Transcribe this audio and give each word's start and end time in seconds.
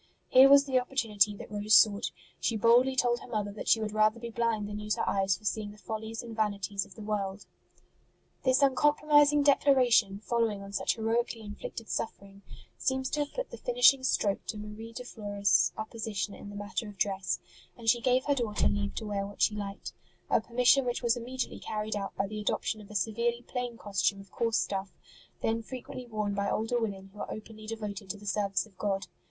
Here 0.29 0.49
was 0.49 0.65
the 0.65 0.79
opportunity 0.79 1.35
that 1.35 1.51
Rose 1.51 1.75
sought: 1.75 2.09
she 2.39 2.57
boldly 2.57 2.95
told 2.95 3.19
her 3.19 3.27
mother 3.27 3.51
that 3.51 3.67
she 3.67 3.79
would 3.79 3.91
rather 3.91 4.19
be 4.19 4.31
blind 4.31 4.67
than 4.67 4.79
use 4.79 4.95
her 4.95 5.07
eyes 5.07 5.37
for 5.37 5.45
seeing 5.45 5.69
the 5.69 5.77
follies 5.77 6.23
and 6.23 6.35
vanities 6.35 6.85
of 6.87 6.95
the 6.95 7.03
world 7.03 7.45
1 8.41 8.45
HER 8.45 8.49
VICTORY 8.49 8.49
OVER 8.49 8.49
VANITY 8.49 8.49
67 8.49 8.49
This 8.49 8.61
uncompromising 8.63 9.43
declaration, 9.43 10.19
following 10.21 10.63
on 10.63 10.73
such 10.73 10.95
heroically 10.95 11.41
inflicted 11.41 11.87
suffering, 11.87 12.41
seems 12.79 13.11
to 13.11 13.19
have 13.19 13.33
put 13.33 13.51
the 13.51 13.57
finishing 13.59 14.03
stroke 14.03 14.43
to 14.47 14.57
Marie 14.57 14.91
de 14.91 15.03
Flores 15.03 15.71
oppo 15.77 15.99
sition 16.01 16.35
in 16.35 16.49
the 16.49 16.55
matter 16.55 16.89
of 16.89 16.97
dress, 16.97 17.39
and 17.77 17.87
she 17.87 18.01
gave 18.01 18.25
her 18.25 18.33
daughter 18.33 18.67
leave 18.67 18.95
to 18.95 19.05
wear 19.05 19.27
what 19.27 19.43
she 19.43 19.53
liked: 19.53 19.93
a 20.31 20.41
per 20.41 20.55
mission 20.55 20.83
which 20.83 21.03
was 21.03 21.15
immediately 21.15 21.59
carried 21.59 21.95
out 21.95 22.15
by 22.15 22.25
the 22.25 22.41
adoption 22.41 22.81
of 22.81 22.89
a 22.89 22.95
severely 22.95 23.43
plain 23.43 23.77
costume 23.77 24.19
of 24.19 24.31
coarse 24.31 24.57
stuff, 24.57 24.97
then 25.43 25.61
frequently 25.61 26.07
worn 26.07 26.33
by 26.33 26.49
older 26.49 26.79
women 26.81 27.11
who 27.13 27.19
were 27.19 27.31
openly 27.31 27.67
devoted 27.67 28.09
to 28.09 28.17
the 28.17 28.25
service 28.25 28.65
of 28.65 28.75
God. 28.79 29.05